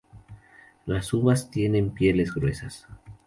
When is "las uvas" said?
0.87-1.51